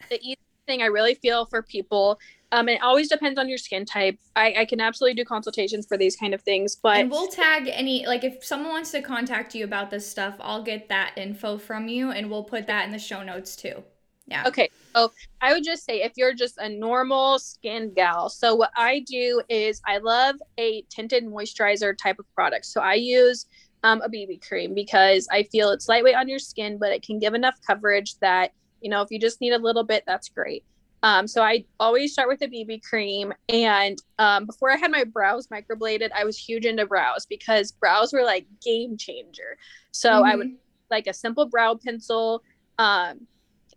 [0.10, 2.20] the easy thing I really feel for people
[2.52, 4.18] um, it always depends on your skin type.
[4.36, 7.70] I, I can absolutely do consultations for these kind of things, but and we'll tag
[7.72, 11.58] any like if someone wants to contact you about this stuff, I'll get that info
[11.58, 13.84] from you, and we'll put that in the show notes too.
[14.28, 14.44] Yeah.
[14.48, 14.70] Okay.
[14.96, 15.12] So
[15.42, 19.42] I would just say if you're just a normal skin gal, so what I do
[19.50, 22.66] is I love a tinted moisturizer type of product.
[22.66, 23.46] So I use
[23.84, 27.20] um, a BB cream because I feel it's lightweight on your skin, but it can
[27.20, 30.64] give enough coverage that, you know, if you just need a little bit, that's great.
[31.04, 33.34] Um, so I always start with a BB cream.
[33.50, 38.14] And um, before I had my brows microbladed, I was huge into brows because brows
[38.14, 39.58] were like game changer.
[39.92, 40.26] So mm-hmm.
[40.26, 40.56] I would mm-hmm.
[40.92, 42.44] like a simple brow pencil.
[42.78, 43.28] Um,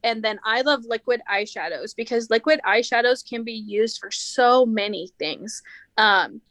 [0.03, 5.11] and then I love liquid eyeshadows because liquid eyeshadows can be used for so many
[5.19, 5.63] things.
[5.97, 6.43] Um,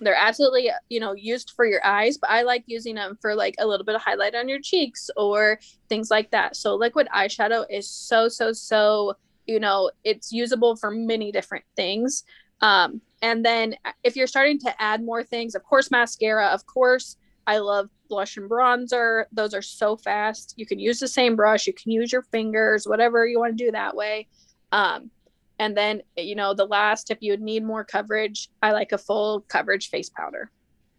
[0.00, 3.54] they're absolutely you know used for your eyes but i like using them for like
[3.58, 7.64] a little bit of highlight on your cheeks or things like that so liquid eyeshadow
[7.70, 9.14] is so so so
[9.46, 12.24] you know it's usable for many different things.
[12.60, 17.16] Um, and then if you're starting to add more things of course mascara of course.
[17.46, 19.26] I love blush and bronzer.
[19.32, 20.54] Those are so fast.
[20.56, 21.66] You can use the same brush.
[21.66, 24.26] You can use your fingers whatever you want to do that way.
[24.72, 25.10] Um,
[25.58, 29.42] and then, you know, the last, if you need more coverage, I like a full
[29.42, 30.50] coverage face powder.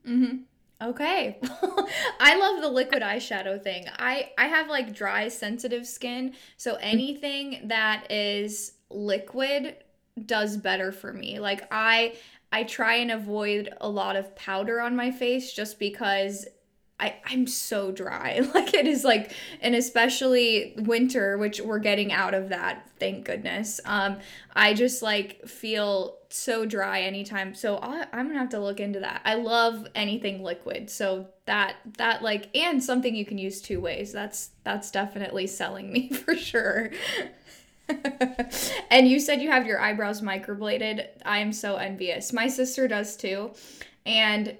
[0.07, 0.37] Mm-hmm.
[0.81, 1.39] Okay.
[2.19, 3.85] I love the liquid eyeshadow thing.
[3.97, 6.79] I I have like dry sensitive skin, so mm.
[6.81, 9.77] anything that is liquid
[10.25, 11.39] does better for me.
[11.39, 12.15] Like I
[12.51, 16.45] I try and avoid a lot of powder on my face just because
[16.99, 18.41] I, I'm so dry.
[18.53, 23.79] Like it is like, and especially winter, which we're getting out of that, thank goodness.
[23.85, 24.17] Um,
[24.55, 27.53] I just like feel so dry anytime.
[27.53, 29.21] So i am gonna have to look into that.
[29.25, 30.89] I love anything liquid.
[30.89, 34.11] So that that like and something you can use two ways.
[34.11, 36.91] That's that's definitely selling me for sure.
[38.89, 41.07] and you said you have your eyebrows microbladed.
[41.25, 42.33] I am so envious.
[42.33, 43.51] My sister does too.
[44.05, 44.57] And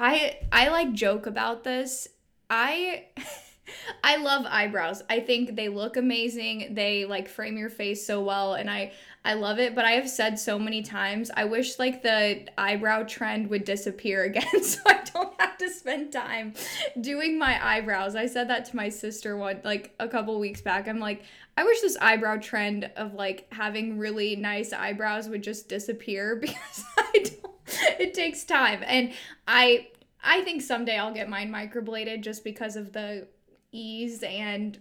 [0.00, 2.08] I I like joke about this.
[2.48, 3.04] I
[4.02, 5.02] I love eyebrows.
[5.10, 6.74] I think they look amazing.
[6.74, 10.08] They like frame your face so well and I I love it, but I have
[10.08, 15.02] said so many times I wish like the eyebrow trend would disappear again so I
[15.12, 16.54] don't have to spend time
[16.98, 18.16] doing my eyebrows.
[18.16, 20.88] I said that to my sister one like a couple weeks back.
[20.88, 21.24] I'm like,
[21.58, 26.84] I wish this eyebrow trend of like having really nice eyebrows would just disappear because
[26.96, 27.49] I don't
[27.98, 28.82] it takes time.
[28.86, 29.12] And
[29.46, 29.88] I
[30.22, 33.26] I think someday I'll get mine microbladed just because of the
[33.72, 34.78] ease and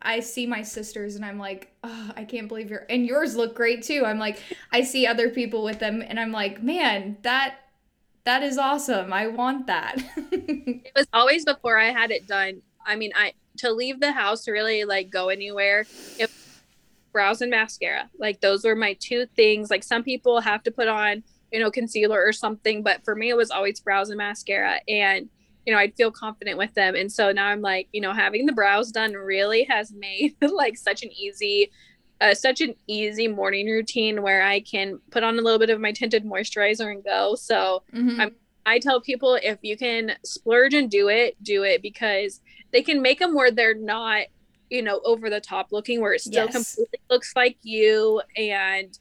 [0.00, 3.54] I see my sisters and I'm like, oh, I can't believe your and yours look
[3.54, 4.04] great too.
[4.06, 4.38] I'm like,
[4.72, 7.56] I see other people with them and I'm like, man, that
[8.24, 9.12] that is awesome.
[9.12, 9.96] I want that.
[10.16, 12.62] it was always before I had it done.
[12.86, 15.80] I mean, I to leave the house really like go anywhere,
[16.18, 16.62] if
[17.12, 18.08] brows and mascara.
[18.18, 19.70] Like those were my two things.
[19.70, 22.82] Like some people have to put on you know, concealer or something.
[22.82, 24.80] But for me, it was always brows and mascara.
[24.88, 25.28] And,
[25.66, 26.94] you know, I'd feel confident with them.
[26.94, 30.76] And so now I'm like, you know, having the brows done really has made like
[30.76, 31.70] such an easy,
[32.20, 35.80] uh, such an easy morning routine where I can put on a little bit of
[35.80, 37.34] my tinted moisturizer and go.
[37.34, 38.20] So mm-hmm.
[38.20, 38.34] I'm,
[38.66, 43.00] I tell people if you can splurge and do it, do it because they can
[43.00, 44.26] make them where they're not,
[44.68, 46.52] you know, over the top looking, where it still yes.
[46.52, 48.98] completely looks like you and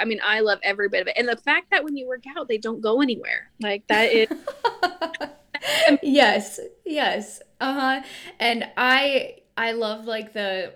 [0.00, 1.14] I mean, I love every bit of it.
[1.16, 3.50] And the fact that when you work out, they don't go anywhere.
[3.60, 4.28] Like that is
[6.02, 6.60] Yes.
[6.84, 7.40] Yes.
[7.60, 8.02] Uh-huh.
[8.38, 10.74] And I I love like the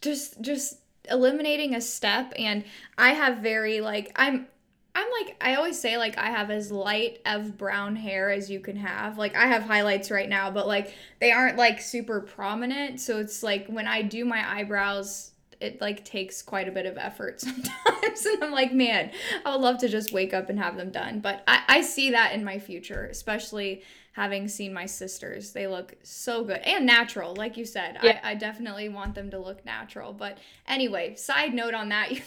[0.00, 0.78] just just
[1.10, 2.64] eliminating a step and
[2.96, 4.46] I have very like I'm
[4.94, 8.60] I'm like I always say like I have as light of brown hair as you
[8.60, 9.18] can have.
[9.18, 13.00] Like I have highlights right now, but like they aren't like super prominent.
[13.00, 16.96] So it's like when I do my eyebrows it like takes quite a bit of
[16.96, 19.10] effort sometimes and i'm like man
[19.44, 21.20] i would love to just wake up and have them done.
[21.20, 25.52] But i, I see that in my future especially having seen my sisters.
[25.52, 27.98] They look so good and natural, like you said.
[28.02, 28.20] Yeah.
[28.24, 30.12] I, I definitely want them to look natural.
[30.12, 32.20] But anyway, side note on that, you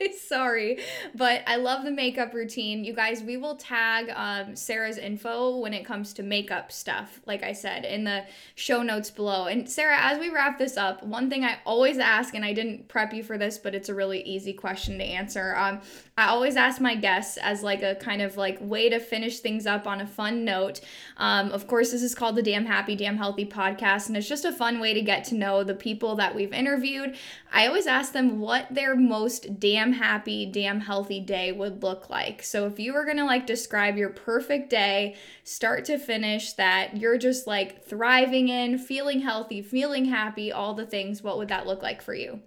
[0.00, 0.78] guys, sorry.
[1.14, 2.84] But I love the makeup routine.
[2.84, 7.42] You guys, we will tag um, Sarah's info when it comes to makeup stuff, like
[7.42, 9.46] I said, in the show notes below.
[9.46, 12.86] And Sarah, as we wrap this up, one thing I always ask, and I didn't
[12.86, 15.56] prep you for this, but it's a really easy question to answer.
[15.56, 15.80] Um,
[16.20, 19.66] I always ask my guests as like a kind of like way to finish things
[19.66, 20.82] up on a fun note.
[21.16, 24.44] Um, of course, this is called the Damn Happy, Damn Healthy podcast, and it's just
[24.44, 27.16] a fun way to get to know the people that we've interviewed.
[27.50, 32.42] I always ask them what their most damn happy, damn healthy day would look like.
[32.42, 37.16] So if you were gonna like describe your perfect day, start to finish, that you're
[37.16, 41.82] just like thriving in, feeling healthy, feeling happy, all the things, what would that look
[41.82, 42.40] like for you?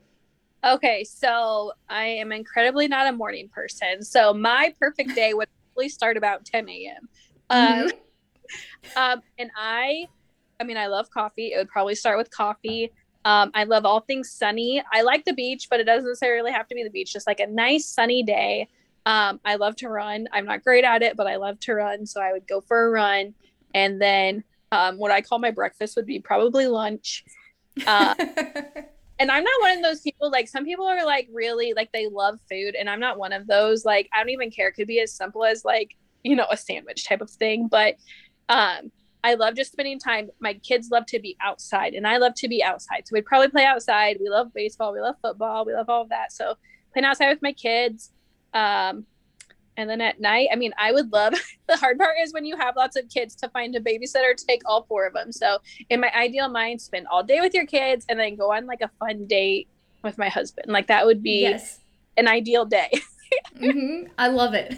[0.66, 4.01] Okay, so I am incredibly not a morning person.
[4.01, 7.09] So my perfect day would probably start about 10 a.m.
[7.49, 7.91] Um,
[8.95, 10.05] um, and I,
[10.61, 11.51] I mean, I love coffee.
[11.51, 12.93] It would probably start with coffee.
[13.26, 14.82] Um, I love all things sunny.
[14.91, 17.11] I like the beach, but it doesn't necessarily have to be the beach.
[17.11, 18.70] Just like a nice sunny day.
[19.05, 20.30] Um, I love to run.
[20.32, 22.05] I'm not great at it, but I love to run.
[22.05, 23.34] So I would go for a run.
[23.74, 27.26] And then um, what I call my breakfast would be probably lunch.
[27.88, 28.14] Uh,
[29.20, 32.07] and I'm not one of those people like some people are like really like they
[32.07, 34.70] love food and I'm not one of those like I don't even care.
[34.70, 37.95] It could be as simple as like you know a sandwich type of thing but
[38.49, 38.91] um
[39.26, 40.30] I love just spending time.
[40.41, 43.07] My kids love to be outside and I love to be outside.
[43.07, 44.18] So we'd probably play outside.
[44.20, 44.91] We love baseball.
[44.91, 45.64] We love football.
[45.64, 46.34] We love all of that.
[46.34, 46.55] So
[46.91, 48.11] playing outside with my kids
[48.53, 49.05] um
[49.78, 51.34] and then at night, I mean, I would love
[51.67, 54.45] the hard part is when you have lots of kids to find a babysitter to
[54.45, 55.32] take all four of them.
[55.32, 55.57] So,
[55.89, 58.82] in my ideal mind, spend all day with your kids and then go on like
[58.82, 59.67] a fun date
[60.03, 60.71] with my husband.
[60.71, 61.80] Like, that would be yes.
[62.17, 62.91] an ideal day.
[63.57, 64.11] mm-hmm.
[64.17, 64.75] I love it.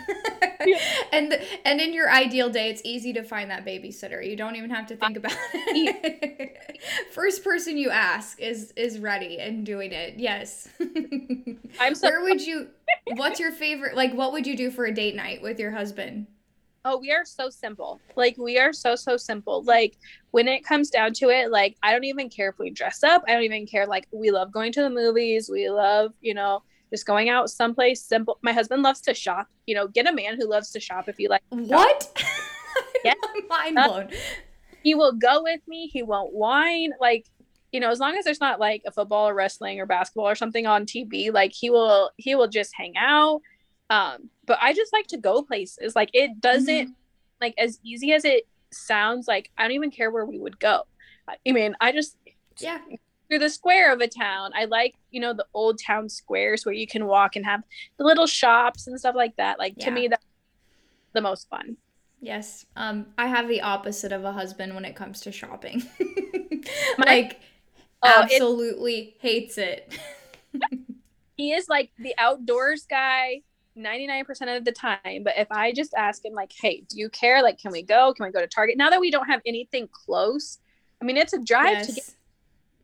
[1.11, 4.27] and and in your ideal day, it's easy to find that babysitter.
[4.27, 6.81] You don't even have to think about it.
[7.11, 10.15] First person you ask is is ready and doing it.
[10.17, 10.67] Yes.
[11.79, 12.07] I'm so.
[12.07, 12.67] Where would you?
[13.15, 13.95] What's your favorite?
[13.95, 16.27] Like, what would you do for a date night with your husband?
[16.87, 17.99] Oh, we are so simple.
[18.15, 19.63] Like we are so so simple.
[19.63, 19.97] Like
[20.29, 23.23] when it comes down to it, like I don't even care if we dress up.
[23.27, 23.87] I don't even care.
[23.87, 25.49] Like we love going to the movies.
[25.49, 26.61] We love, you know,
[26.91, 28.37] just going out someplace simple.
[28.41, 29.47] My husband loves to shop.
[29.65, 31.41] You know, get a man who loves to shop if you like.
[31.49, 32.23] What?
[33.05, 33.13] Yeah,
[33.49, 34.03] mind blown.
[34.05, 34.09] Uh,
[34.83, 35.87] he will go with me.
[35.87, 36.91] He won't whine.
[36.99, 37.27] Like,
[37.71, 40.35] you know, as long as there's not like a football or wrestling or basketball or
[40.35, 43.41] something on TV, like he will he will just hang out.
[43.89, 45.95] Um, but I just like to go places.
[45.95, 46.91] Like it doesn't mm-hmm.
[47.41, 49.27] like as easy as it sounds.
[49.27, 50.83] Like I don't even care where we would go.
[51.27, 52.17] I mean, I just
[52.59, 52.79] yeah
[53.27, 54.51] through the square of a town.
[54.53, 57.61] I like, you know, the old town squares where you can walk and have
[57.97, 59.59] the little shops and stuff like that.
[59.59, 59.85] Like yeah.
[59.85, 60.25] to me that's
[61.13, 61.77] the most fun.
[62.21, 62.65] Yes.
[62.75, 65.83] Um I have the opposite of a husband when it comes to shopping.
[66.97, 67.41] like
[68.03, 69.97] oh, absolutely hates it.
[71.37, 73.41] he is like the outdoors guy
[73.77, 77.43] 99% of the time but if i just ask him like hey do you care
[77.43, 79.89] like can we go can we go to target now that we don't have anything
[79.91, 80.59] close
[81.01, 81.87] i mean it's a drive yes.
[81.87, 82.09] to get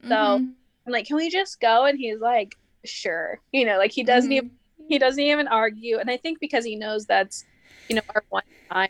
[0.04, 0.46] so mm-hmm.
[0.88, 1.86] I'm like, can we just go?
[1.86, 3.40] And he's like, sure.
[3.52, 4.38] You know, like he doesn't mm-hmm.
[4.38, 4.52] even
[4.88, 6.00] he doesn't even argue.
[6.00, 7.46] And I think because he knows that's,
[7.88, 8.90] you know, our one time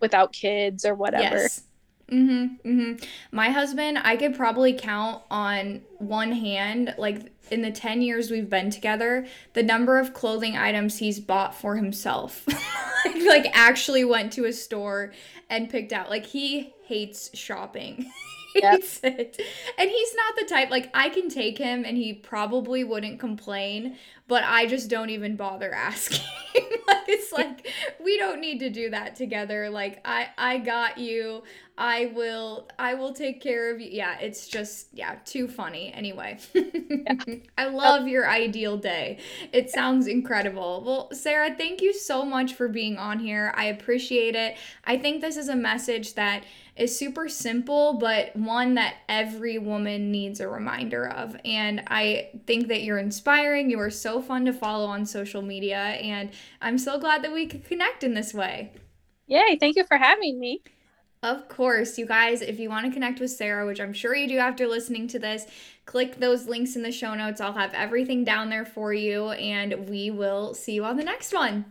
[0.00, 1.36] without kids or whatever.
[1.36, 1.64] Yes.
[2.10, 2.60] Mhm.
[2.62, 3.04] Mhm.
[3.30, 8.50] My husband, I could probably count on one hand like in the 10 years we've
[8.50, 12.46] been together, the number of clothing items he's bought for himself.
[13.26, 15.12] like actually went to a store
[15.48, 16.10] and picked out.
[16.10, 18.10] Like he hates shopping.
[18.54, 19.18] hates yep.
[19.18, 19.40] it.
[19.78, 23.96] And he's not the type like I can take him and he probably wouldn't complain,
[24.30, 26.24] but I just don't even bother asking.
[26.86, 27.66] like it's like
[28.02, 29.68] we don't need to do that together.
[29.68, 31.42] Like I I got you.
[31.76, 33.88] I will I will take care of you.
[33.90, 35.92] Yeah, it's just yeah, too funny.
[35.92, 36.38] Anyway.
[36.54, 37.14] yeah.
[37.58, 39.18] I love your ideal day.
[39.52, 40.82] It sounds incredible.
[40.86, 43.52] Well, Sarah, thank you so much for being on here.
[43.56, 44.56] I appreciate it.
[44.84, 46.44] I think this is a message that
[46.76, 51.36] is super simple, but one that every woman needs a reminder of.
[51.44, 53.70] And I think that you're inspiring.
[53.70, 53.90] You are
[54.20, 55.76] so fun to follow on social media.
[55.76, 58.72] And I'm so glad that we could connect in this way.
[59.26, 59.56] Yay.
[59.58, 60.62] Thank you for having me.
[61.22, 64.26] Of course, you guys, if you want to connect with Sarah, which I'm sure you
[64.26, 65.46] do after listening to this,
[65.84, 67.42] click those links in the show notes.
[67.42, 71.34] I'll have everything down there for you, and we will see you on the next
[71.34, 71.66] one.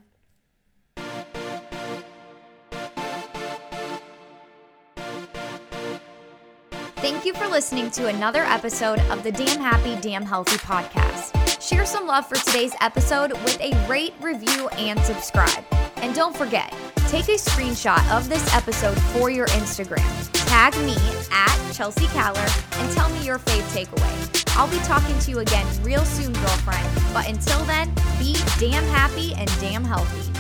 [6.98, 11.39] Thank you for listening to another episode of the Damn Happy, Damn Healthy podcast.
[11.70, 15.64] Share some love for today's episode with a rate, review, and subscribe.
[15.98, 16.74] And don't forget,
[17.10, 20.32] take a screenshot of this episode for your Instagram.
[20.48, 20.96] Tag me
[21.32, 22.44] at Chelsea Caller
[22.74, 24.58] and tell me your fave takeaway.
[24.58, 26.90] I'll be talking to you again real soon, girlfriend.
[27.14, 30.32] But until then, be damn happy and damn healthy.